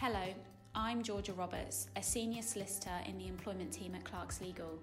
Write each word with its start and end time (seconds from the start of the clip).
Hello, 0.00 0.32
I'm 0.76 1.02
Georgia 1.02 1.32
Roberts, 1.32 1.88
a 1.96 2.02
senior 2.04 2.42
solicitor 2.42 3.00
in 3.08 3.18
the 3.18 3.26
employment 3.26 3.72
team 3.72 3.96
at 3.96 4.04
Clarks 4.04 4.40
Legal. 4.40 4.78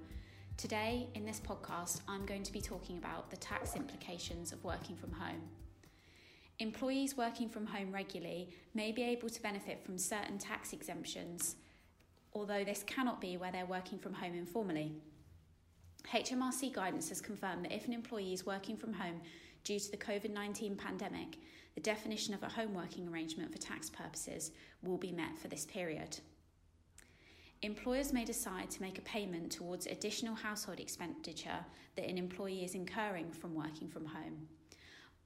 Today, 0.58 1.08
in 1.14 1.24
this 1.24 1.40
podcast, 1.40 2.02
I'm 2.06 2.26
going 2.26 2.44
to 2.44 2.52
be 2.52 2.60
talking 2.60 2.98
about 2.98 3.32
the 3.32 3.38
tax 3.38 3.78
implications 3.78 4.52
of 4.52 4.62
working 4.66 4.98
from 4.98 5.14
home. 5.14 5.42
Employees 6.60 7.16
working 7.16 7.48
from 7.48 7.66
home 7.66 7.94
regularly 7.94 8.50
may 8.74 8.92
be 8.92 9.04
able 9.04 9.30
to 9.30 9.42
benefit 9.42 9.86
from 9.86 9.98
certain 9.98 10.38
tax 10.38 10.74
exemptions, 10.74 11.56
although 12.34 12.66
this 12.66 12.84
cannot 12.86 13.22
be 13.22 13.38
where 13.38 13.54
they're 13.54 13.66
working 13.66 13.98
from 13.98 14.16
home 14.16 14.34
informally. 14.36 14.98
HMRC 16.12 16.74
guidance 16.74 17.10
has 17.10 17.22
confirmed 17.22 17.66
that 17.66 17.76
if 17.76 17.88
an 17.88 17.94
employee 17.94 18.34
is 18.34 18.46
working 18.46 18.78
from 18.78 18.94
home 18.94 19.22
due 19.64 19.80
to 19.80 19.92
the 19.92 19.98
COVID 19.98 20.32
19 20.32 20.76
pandemic, 20.76 21.38
the 21.74 21.82
definition 21.82 22.34
of 22.34 22.44
a 22.44 22.50
home 22.50 22.74
working 22.74 23.08
arrangement 23.08 23.52
for 23.52 23.58
tax 23.58 23.90
purposes 23.90 24.52
will 24.82 24.98
be 24.98 25.12
met 25.12 25.38
for 25.38 25.48
this 25.48 25.66
period. 25.66 26.18
Employers 27.62 28.14
may 28.14 28.24
decide 28.24 28.70
to 28.72 28.82
make 28.82 28.98
a 28.98 29.02
payment 29.02 29.52
towards 29.52 29.88
additional 29.88 30.36
household 30.36 30.80
expenditure 30.80 31.66
that 31.96 32.08
an 32.08 32.18
employee 32.18 32.64
is 32.64 32.76
incurring 32.76 33.32
from 33.32 33.56
working 33.56 33.88
from 33.88 34.06
home. 34.06 34.48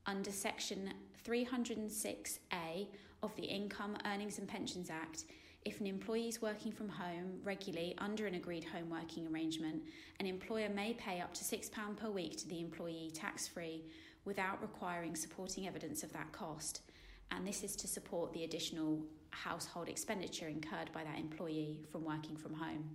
Under 0.05 0.31
Section 0.31 0.93
306A 1.27 2.87
of 3.21 3.35
the 3.35 3.43
Income, 3.43 3.97
Earnings 4.05 4.39
and 4.39 4.47
Pensions 4.47 4.89
Act, 4.89 5.25
if 5.69 5.79
an 5.79 5.85
employee 5.85 6.27
is 6.27 6.41
working 6.41 6.71
from 6.71 6.89
home 6.89 7.39
regularly 7.43 7.93
under 7.99 8.25
an 8.25 8.33
agreed 8.33 8.63
home 8.63 8.89
working 8.89 9.27
arrangement, 9.27 9.83
an 10.19 10.25
employer 10.25 10.67
may 10.67 10.93
pay 10.95 11.21
up 11.21 11.31
to 11.31 11.43
£6 11.43 11.95
per 11.95 12.09
week 12.09 12.35
to 12.37 12.47
the 12.47 12.59
employee 12.59 13.11
tax 13.13 13.47
free 13.47 13.83
without 14.25 14.59
requiring 14.63 15.15
supporting 15.15 15.67
evidence 15.67 16.01
of 16.01 16.11
that 16.11 16.31
cost. 16.31 16.81
And 17.29 17.45
this 17.45 17.63
is 17.63 17.75
to 17.75 17.87
support 17.87 18.33
the 18.33 18.45
additional 18.45 18.99
household 19.29 19.89
expenditure 19.89 20.47
incurred 20.47 20.91
by 20.91 21.03
that 21.03 21.19
employee 21.19 21.81
from 21.91 22.03
working 22.03 22.35
from 22.35 22.55
home. 22.55 22.89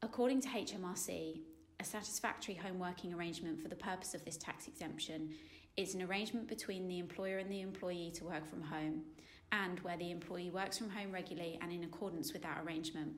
According 0.00 0.42
to 0.42 0.48
HMRC, 0.48 1.40
a 1.80 1.84
satisfactory 1.84 2.54
home 2.54 2.78
working 2.78 3.12
arrangement 3.12 3.60
for 3.60 3.66
the 3.66 3.74
purpose 3.74 4.14
of 4.14 4.24
this 4.24 4.36
tax 4.36 4.68
exemption 4.68 5.30
is 5.76 5.96
an 5.96 6.02
arrangement 6.02 6.46
between 6.46 6.86
the 6.86 7.00
employer 7.00 7.38
and 7.38 7.50
the 7.50 7.62
employee 7.62 8.12
to 8.14 8.26
work 8.26 8.48
from 8.48 8.62
home, 8.62 9.02
and 9.62 9.78
where 9.80 9.96
the 9.96 10.10
employee 10.10 10.50
works 10.50 10.78
from 10.78 10.90
home 10.90 11.12
regularly 11.12 11.58
and 11.62 11.72
in 11.72 11.84
accordance 11.84 12.32
with 12.32 12.42
that 12.42 12.60
arrangement. 12.64 13.12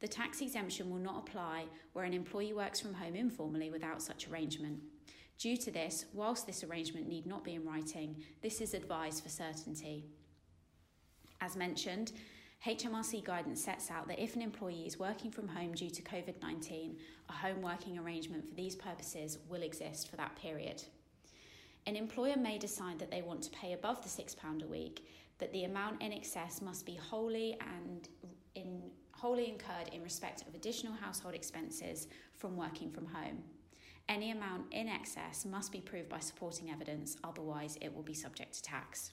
The 0.00 0.08
tax 0.08 0.40
exemption 0.40 0.90
will 0.90 0.98
not 0.98 1.18
apply 1.26 1.66
where 1.92 2.04
an 2.04 2.12
employee 2.12 2.52
works 2.52 2.80
from 2.80 2.94
home 2.94 3.14
informally 3.14 3.70
without 3.70 4.02
such 4.02 4.28
arrangement. 4.28 4.80
Due 5.38 5.56
to 5.56 5.70
this, 5.70 6.06
whilst 6.12 6.46
this 6.46 6.64
arrangement 6.64 7.08
need 7.08 7.26
not 7.26 7.44
be 7.44 7.54
in 7.54 7.64
writing, 7.64 8.16
this 8.42 8.60
is 8.60 8.74
advised 8.74 9.22
for 9.22 9.28
certainty. 9.28 10.04
As 11.40 11.56
mentioned, 11.56 12.12
HMRC 12.66 13.22
guidance 13.22 13.62
sets 13.62 13.90
out 13.90 14.08
that 14.08 14.22
if 14.22 14.34
an 14.34 14.42
employee 14.42 14.86
is 14.86 14.98
working 14.98 15.30
from 15.30 15.46
home 15.46 15.72
due 15.72 15.90
to 15.90 16.02
COVID 16.02 16.42
19, 16.42 16.96
a 17.28 17.32
home 17.32 17.62
working 17.62 17.98
arrangement 17.98 18.48
for 18.48 18.54
these 18.54 18.74
purposes 18.74 19.38
will 19.48 19.62
exist 19.62 20.10
for 20.10 20.16
that 20.16 20.34
period. 20.36 20.82
An 21.86 21.94
employer 21.94 22.36
may 22.36 22.58
decide 22.58 22.98
that 22.98 23.12
they 23.12 23.22
want 23.22 23.42
to 23.42 23.50
pay 23.50 23.72
above 23.72 24.02
the 24.02 24.08
£6 24.08 24.62
a 24.62 24.66
week, 24.66 25.06
but 25.38 25.52
the 25.52 25.64
amount 25.64 26.02
in 26.02 26.12
excess 26.12 26.62
must 26.62 26.86
be 26.86 26.94
wholly 26.94 27.56
and 27.60 28.08
in 28.54 28.82
wholly 29.12 29.48
incurred 29.48 29.88
in 29.92 30.02
respect 30.02 30.42
of 30.42 30.54
additional 30.54 30.92
household 30.92 31.34
expenses 31.34 32.06
from 32.34 32.56
working 32.56 32.90
from 32.90 33.06
home. 33.06 33.42
Any 34.08 34.30
amount 34.30 34.72
in 34.72 34.88
excess 34.88 35.44
must 35.44 35.72
be 35.72 35.80
proved 35.80 36.08
by 36.08 36.20
supporting 36.20 36.70
evidence, 36.70 37.16
otherwise 37.24 37.78
it 37.80 37.94
will 37.94 38.02
be 38.02 38.14
subject 38.14 38.54
to 38.54 38.62
tax. 38.62 39.12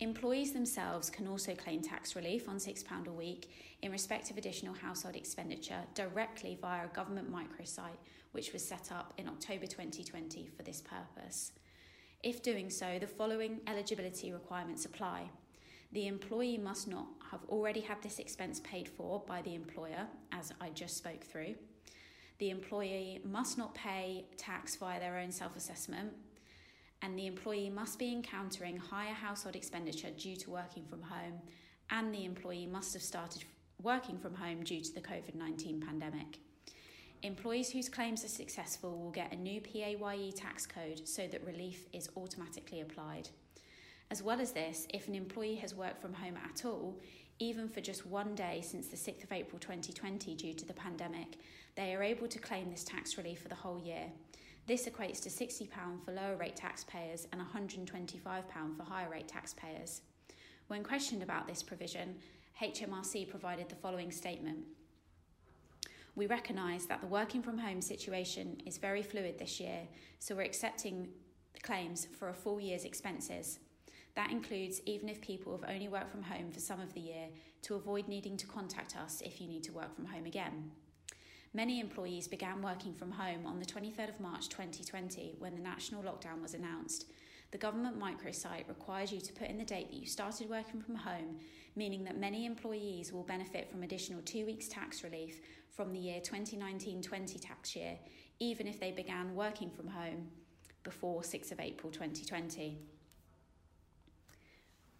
Employees 0.00 0.52
themselves 0.52 1.08
can 1.08 1.26
also 1.26 1.54
claim 1.54 1.80
tax 1.80 2.16
relief 2.16 2.48
on 2.48 2.56
£6 2.56 3.06
a 3.06 3.12
week 3.12 3.50
in 3.80 3.92
respect 3.92 4.30
of 4.30 4.36
additional 4.36 4.74
household 4.74 5.16
expenditure 5.16 5.82
directly 5.94 6.58
via 6.60 6.84
a 6.84 6.88
government 6.88 7.32
microsite 7.32 7.98
which 8.32 8.52
was 8.52 8.66
set 8.66 8.92
up 8.92 9.14
in 9.16 9.28
October 9.28 9.66
2020 9.66 10.48
for 10.54 10.62
this 10.64 10.82
purpose. 10.82 11.52
If 12.26 12.42
doing 12.42 12.70
so, 12.70 12.98
the 12.98 13.06
following 13.06 13.60
eligibility 13.68 14.32
requirements 14.32 14.84
apply. 14.84 15.30
The 15.92 16.08
employee 16.08 16.58
must 16.58 16.88
not 16.88 17.06
have 17.30 17.44
already 17.48 17.78
had 17.78 18.02
this 18.02 18.18
expense 18.18 18.58
paid 18.64 18.88
for 18.88 19.22
by 19.28 19.42
the 19.42 19.54
employer, 19.54 20.08
as 20.32 20.52
I 20.60 20.70
just 20.70 20.96
spoke 20.96 21.22
through. 21.22 21.54
The 22.38 22.50
employee 22.50 23.20
must 23.24 23.56
not 23.58 23.76
pay 23.76 24.24
tax 24.36 24.74
via 24.74 24.98
their 24.98 25.18
own 25.18 25.30
self 25.30 25.56
assessment 25.56 26.14
and 27.00 27.16
the 27.16 27.28
employee 27.28 27.70
must 27.70 27.96
be 27.96 28.10
encountering 28.10 28.76
higher 28.76 29.14
household 29.14 29.54
expenditure 29.54 30.10
due 30.18 30.34
to 30.34 30.50
working 30.50 30.84
from 30.84 31.02
home, 31.02 31.40
and 31.90 32.12
the 32.12 32.24
employee 32.24 32.66
must 32.66 32.92
have 32.94 33.02
started 33.04 33.44
working 33.80 34.18
from 34.18 34.34
home 34.34 34.64
due 34.64 34.80
to 34.80 34.92
the 34.92 35.00
COVID 35.00 35.36
19 35.36 35.80
pandemic. 35.80 36.40
Employees 37.22 37.70
whose 37.70 37.88
claims 37.88 38.24
are 38.24 38.28
successful 38.28 38.96
will 38.96 39.10
get 39.10 39.32
a 39.32 39.36
new 39.36 39.60
PAYE 39.60 40.32
tax 40.36 40.66
code 40.66 41.06
so 41.08 41.26
that 41.26 41.44
relief 41.44 41.86
is 41.92 42.10
automatically 42.16 42.80
applied. 42.80 43.28
As 44.10 44.22
well 44.22 44.40
as 44.40 44.52
this, 44.52 44.86
if 44.92 45.08
an 45.08 45.14
employee 45.14 45.56
has 45.56 45.74
worked 45.74 46.00
from 46.00 46.12
home 46.12 46.36
at 46.36 46.64
all, 46.64 47.00
even 47.38 47.68
for 47.68 47.80
just 47.80 48.06
one 48.06 48.34
day 48.34 48.60
since 48.62 48.88
the 48.88 48.96
6th 48.96 49.24
of 49.24 49.32
April 49.32 49.58
2020 49.58 50.34
due 50.34 50.54
to 50.54 50.64
the 50.64 50.72
pandemic, 50.72 51.38
they 51.74 51.94
are 51.94 52.02
able 52.02 52.28
to 52.28 52.38
claim 52.38 52.70
this 52.70 52.84
tax 52.84 53.18
relief 53.18 53.40
for 53.40 53.48
the 53.48 53.54
whole 53.54 53.78
year. 53.78 54.12
This 54.66 54.86
equates 54.86 55.20
to 55.22 55.28
£60 55.28 55.68
for 56.04 56.12
lower 56.12 56.36
rate 56.36 56.56
taxpayers 56.56 57.26
and 57.32 57.40
£125 57.40 58.22
for 58.76 58.82
higher 58.82 59.10
rate 59.10 59.28
taxpayers. 59.28 60.02
When 60.68 60.82
questioned 60.82 61.22
about 61.22 61.46
this 61.46 61.62
provision, 61.62 62.16
HMRC 62.60 63.28
provided 63.28 63.68
the 63.68 63.76
following 63.76 64.10
statement. 64.10 64.58
We 66.16 66.26
recognise 66.26 66.86
that 66.86 67.02
the 67.02 67.06
working 67.06 67.42
from 67.42 67.58
home 67.58 67.82
situation 67.82 68.56
is 68.64 68.78
very 68.78 69.02
fluid 69.02 69.38
this 69.38 69.60
year, 69.60 69.80
so 70.18 70.34
we're 70.34 70.42
accepting 70.42 71.08
claims 71.62 72.08
for 72.18 72.30
a 72.30 72.34
full 72.34 72.58
year's 72.58 72.84
expenses. 72.84 73.58
That 74.14 74.30
includes 74.30 74.80
even 74.86 75.10
if 75.10 75.20
people 75.20 75.52
have 75.52 75.70
only 75.70 75.88
worked 75.88 76.10
from 76.10 76.22
home 76.22 76.50
for 76.50 76.58
some 76.58 76.80
of 76.80 76.94
the 76.94 77.00
year 77.00 77.28
to 77.62 77.74
avoid 77.74 78.08
needing 78.08 78.38
to 78.38 78.46
contact 78.46 78.96
us 78.96 79.20
if 79.20 79.42
you 79.42 79.46
need 79.46 79.62
to 79.64 79.72
work 79.72 79.94
from 79.94 80.06
home 80.06 80.24
again. 80.24 80.70
Many 81.52 81.80
employees 81.80 82.26
began 82.28 82.62
working 82.62 82.94
from 82.94 83.10
home 83.10 83.44
on 83.44 83.58
the 83.58 83.66
23rd 83.66 84.08
of 84.08 84.20
March 84.20 84.48
2020 84.48 85.36
when 85.38 85.54
the 85.54 85.60
national 85.60 86.02
lockdown 86.02 86.40
was 86.40 86.54
announced. 86.54 87.06
The 87.56 87.62
government 87.62 87.98
microsite 87.98 88.68
requires 88.68 89.10
you 89.10 89.18
to 89.18 89.32
put 89.32 89.48
in 89.48 89.56
the 89.56 89.64
date 89.64 89.88
that 89.88 89.96
you 89.96 90.06
started 90.06 90.50
working 90.50 90.82
from 90.82 90.94
home, 90.94 91.38
meaning 91.74 92.04
that 92.04 92.20
many 92.20 92.44
employees 92.44 93.14
will 93.14 93.22
benefit 93.22 93.70
from 93.70 93.82
additional 93.82 94.20
two 94.26 94.44
weeks 94.44 94.68
tax 94.68 95.02
relief 95.02 95.40
from 95.74 95.90
the 95.90 95.98
year 95.98 96.20
2019 96.20 97.00
20 97.00 97.38
tax 97.38 97.74
year, 97.74 97.96
even 98.40 98.66
if 98.66 98.78
they 98.78 98.90
began 98.90 99.34
working 99.34 99.70
from 99.70 99.88
home 99.88 100.28
before 100.82 101.22
6th 101.22 101.50
of 101.50 101.58
April 101.58 101.90
2020. 101.90 102.76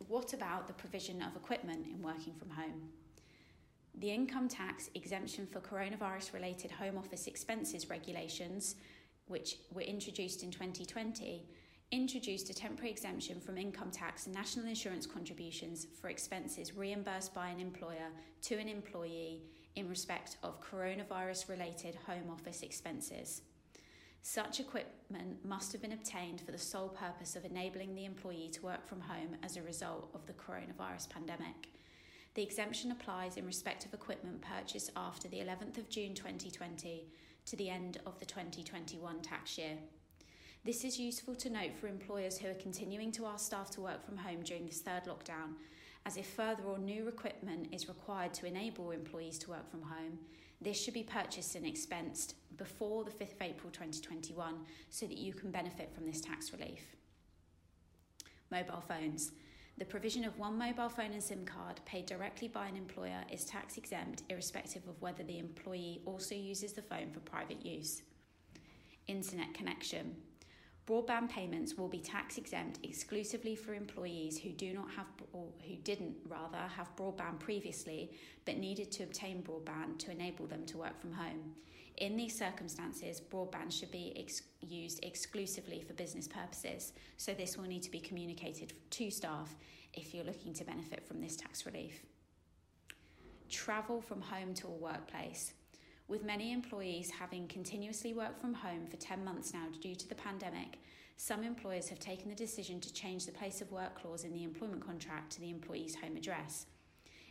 What 0.09 0.33
about 0.33 0.67
the 0.67 0.73
provision 0.73 1.21
of 1.21 1.37
equipment 1.37 1.87
in 1.87 2.01
working 2.01 2.33
from 2.37 2.49
home? 2.49 2.89
The 3.99 4.13
income 4.13 4.49
tax 4.49 4.89
exemption 4.95 5.47
for 5.47 5.61
coronavirus 5.61 6.33
related 6.33 6.71
home 6.71 6.97
office 6.97 7.27
expenses 7.27 7.91
regulations, 7.91 8.77
which 9.27 9.59
were 9.75 9.83
introduced 9.83 10.43
in 10.43 10.51
2020, 10.51 11.45
introduced 11.93 12.51
a 12.51 12.55
temporary 12.55 12.91
exemption 12.91 13.41
from 13.41 13.57
income 13.57 13.91
tax 13.91 14.27
and 14.27 14.35
national 14.35 14.67
insurance 14.67 15.07
contributions 15.07 15.87
for 16.01 16.09
expenses 16.09 16.77
reimbursed 16.77 17.33
by 17.33 17.49
an 17.49 17.61
employer 17.61 18.09
to 18.43 18.59
an 18.59 18.69
employee 18.69 19.43
in 19.77 19.89
respect 19.89 20.37
of 20.43 20.61
coronavirus 20.61 21.49
related 21.49 21.97
home 22.07 22.31
office 22.31 22.63
expenses. 22.63 23.43
Such 24.23 24.59
equipment 24.59 25.45
must 25.45 25.71
have 25.71 25.81
been 25.81 25.93
obtained 25.93 26.41
for 26.41 26.51
the 26.51 26.59
sole 26.59 26.89
purpose 26.89 27.37
of 27.37 27.45
enabling 27.45 27.95
the 27.95 28.05
employee 28.05 28.51
to 28.55 28.63
work 28.63 28.85
from 28.89 29.01
home 29.01 29.37
as 29.45 29.57
a 29.57 29.63
result 29.63 30.11
of 30.15 30.27
the 30.27 30.33
coronavirus 30.33 31.09
pandemic. 31.11 31.71
The 32.35 32.43
exemption 32.43 32.91
applies 32.91 33.37
in 33.37 33.47
respect 33.47 33.87
of 33.87 33.95
equipment 33.95 34.43
purchased 34.43 34.91
after 34.97 35.29
the 35.29 35.39
11th 35.39 35.79
of 35.79 35.89
June 35.89 36.15
2020 36.15 37.07
to 37.47 37.57
the 37.57 37.71
end 37.71 37.99
of 38.05 38.19
the 38.19 38.27
2021 38.27 39.21
tax 39.23 39.57
year. 39.57 39.77
This 40.67 40.83
is 40.83 40.99
useful 40.99 41.37
to 41.37 41.49
note 41.49 41.77
for 41.81 41.87
employers 41.87 42.39
who 42.39 42.49
are 42.49 42.55
continuing 42.55 43.13
to 43.13 43.27
ask 43.27 43.47
staff 43.47 43.71
to 43.71 43.81
work 43.81 44.05
from 44.05 44.17
home 44.17 44.43
during 44.43 44.67
this 44.67 44.81
third 44.81 45.05
lockdown, 45.05 45.55
as 46.05 46.17
if 46.17 46.27
further 46.27 46.65
or 46.65 46.77
new 46.77 47.07
equipment 47.07 47.69
is 47.71 47.87
required 47.87 48.35
to 48.35 48.47
enable 48.47 48.91
employees 48.91 49.39
to 49.39 49.51
work 49.51 49.71
from 49.71 49.83
home, 49.83 50.19
this 50.61 50.77
should 50.77 50.93
be 50.93 51.05
purchased 51.05 51.55
and 51.55 51.65
expensed 51.65 52.35
before 52.57 53.05
the 53.05 53.13
5th 53.13 53.35
of 53.35 53.43
April 53.43 53.71
2021 53.71 54.57
so 54.91 55.07
that 55.07 55.19
you 55.19 55.33
can 55.33 55.53
benefit 55.53 55.95
from 55.95 56.05
this 56.05 56.21
tax 56.21 56.53
relief. 56.53 56.97
Mobile 58.51 58.83
phones. 58.89 59.31
The 59.79 59.85
provision 59.85 60.25
of 60.25 60.37
one 60.37 60.59
mobile 60.59 60.89
phone 60.89 61.13
and 61.13 61.23
SIM 61.23 61.45
card 61.45 61.81
paid 61.85 62.07
directly 62.07 62.49
by 62.49 62.67
an 62.67 62.77
employer 62.77 63.23
is 63.33 63.45
tax 63.45 63.77
exempt, 63.77 64.25
irrespective 64.31 64.89
of 64.89 65.01
whether 65.01 65.23
the 65.23 65.39
employee 65.39 66.03
also 66.07 66.35
uses 66.35 66.73
the 66.73 66.83
phone 66.83 67.13
for 67.13 67.21
private 67.21 67.65
use. 67.65 68.03
Internet 69.07 69.55
connection. 69.55 70.17
Broadband 70.87 71.31
payments 71.31 71.77
will 71.77 71.89
be 71.89 71.99
tax 71.99 72.39
exempt 72.39 72.79
exclusively 72.85 73.57
for 73.57 73.75
employees 73.75 74.39
who 74.39 74.51
do 74.51 74.73
not 74.73 74.89
have 74.93 75.07
or 75.33 75.49
who 75.67 75.75
didn't 75.77 76.15
rather 76.29 76.59
have 76.77 76.95
broadband 76.95 77.41
previously 77.41 78.13
but 78.45 78.57
needed 78.57 78.93
to 78.93 79.03
obtain 79.03 79.43
broadband 79.43 79.99
to 79.99 80.13
enable 80.13 80.47
them 80.47 80.65
to 80.67 80.79
work 80.79 81.01
from 81.01 81.13
home. 81.13 81.55
In 81.97 82.17
these 82.17 82.39
circumstances, 82.39 83.21
broadband 83.21 83.73
should 83.73 83.91
be 83.91 84.13
ex- 84.17 84.43
used 84.61 85.05
exclusively 85.05 85.81
for 85.81 85.95
business 85.95 86.29
purposes, 86.29 86.93
so 87.17 87.33
this 87.33 87.57
will 87.57 87.65
need 87.65 87.83
to 87.83 87.91
be 87.91 87.99
communicated 87.99 88.75
to 88.91 89.11
staff 89.11 89.57
if 89.95 90.15
you're 90.15 90.25
looking 90.25 90.53
to 90.55 90.65
benefit 90.65 91.05
from 91.09 91.21
this 91.21 91.37
tax 91.37 91.67
relief. 91.67 92.05
Travel 93.49 94.01
from 94.01 94.21
home 94.21 94.55
to 94.55 94.67
a 94.67 94.71
workplace. 94.71 95.53
With 96.09 96.25
many 96.25 96.53
employees 96.53 97.11
having 97.11 97.49
continuously 97.49 98.15
worked 98.15 98.41
from 98.41 98.55
home 98.55 98.87
for 98.87 98.97
10 98.97 99.25
months 99.25 99.53
now 99.53 99.67
due 99.81 99.97
to 99.97 100.09
the 100.09 100.15
pandemic, 100.15 100.79
some 101.17 101.43
employers 101.43 101.89
have 101.89 101.99
taken 101.99 102.29
the 102.29 102.37
decision 102.37 102.79
to 102.81 102.93
change 102.93 103.27
the 103.27 103.33
place 103.33 103.61
of 103.61 103.73
work 103.73 104.01
clause 104.01 104.23
in 104.23 104.33
the 104.33 104.45
employment 104.45 104.87
contract 104.87 105.33
to 105.33 105.41
the 105.41 105.51
employee's 105.51 105.97
home 105.97 106.17
address. 106.17 106.67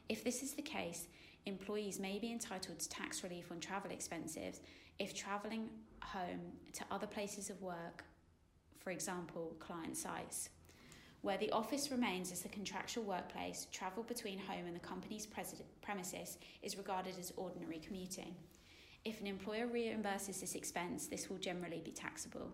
If 0.09 0.25
this 0.25 0.43
is 0.43 0.53
the 0.55 0.61
case, 0.61 1.07
employees 1.45 2.01
may 2.01 2.19
be 2.19 2.33
entitled 2.33 2.79
to 2.79 2.89
tax 2.89 3.23
relief 3.23 3.49
on 3.49 3.61
travel 3.61 3.91
expenses 3.91 4.59
if 4.99 5.13
travelling 5.13 5.69
home 6.01 6.41
to 6.73 6.83
other 6.91 7.07
places 7.07 7.49
of 7.49 7.61
work, 7.61 8.03
for 8.77 8.89
example, 8.91 9.55
client 9.59 9.95
sites. 9.95 10.49
Where 11.21 11.37
the 11.37 11.51
office 11.51 11.91
remains 11.91 12.31
as 12.31 12.41
the 12.41 12.49
contractual 12.49 13.05
workplace, 13.05 13.67
travel 13.71 14.03
between 14.03 14.37
home 14.37 14.65
and 14.67 14.75
the 14.75 14.79
company's 14.79 15.25
premises 15.81 16.37
is 16.61 16.77
regarded 16.77 17.15
as 17.17 17.31
ordinary 17.37 17.79
commuting. 17.79 18.35
If 19.05 19.21
an 19.21 19.27
employer 19.27 19.67
reimburses 19.67 20.39
this 20.39 20.55
expense, 20.55 21.05
this 21.05 21.29
will 21.29 21.37
generally 21.37 21.79
be 21.85 21.91
taxable. 21.91 22.51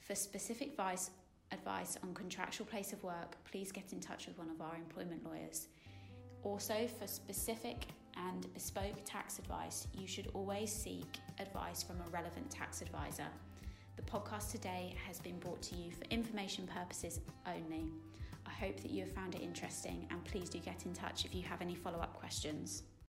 For 0.00 0.14
specific 0.14 0.68
advice, 0.68 1.10
advice 1.50 1.96
on 2.02 2.12
contractual 2.12 2.66
place 2.66 2.92
of 2.92 3.02
work, 3.02 3.36
please 3.50 3.72
get 3.72 3.94
in 3.94 4.00
touch 4.00 4.26
with 4.26 4.36
one 4.36 4.50
of 4.50 4.60
our 4.60 4.76
employment 4.76 5.24
lawyers. 5.24 5.68
Also, 6.42 6.86
for 6.98 7.06
specific 7.06 7.86
and 8.18 8.52
bespoke 8.52 8.96
tax 9.06 9.38
advice, 9.38 9.88
you 9.98 10.06
should 10.06 10.28
always 10.34 10.70
seek 10.70 11.18
advice 11.38 11.82
from 11.82 11.96
a 12.02 12.10
relevant 12.10 12.50
tax 12.50 12.82
advisor. 12.82 13.26
The 13.96 14.02
podcast 14.02 14.52
today 14.52 14.94
has 15.06 15.20
been 15.20 15.38
brought 15.38 15.62
to 15.62 15.74
you 15.74 15.90
for 15.90 16.04
information 16.10 16.66
purposes 16.66 17.20
only. 17.46 17.90
I 18.46 18.50
hope 18.50 18.78
that 18.80 18.90
you 18.90 19.00
have 19.04 19.12
found 19.12 19.34
it 19.34 19.40
interesting 19.40 20.06
and 20.10 20.22
please 20.26 20.50
do 20.50 20.58
get 20.58 20.84
in 20.84 20.92
touch 20.92 21.24
if 21.24 21.34
you 21.34 21.42
have 21.44 21.62
any 21.62 21.74
follow 21.74 21.98
up 21.98 22.12
questions. 22.12 22.82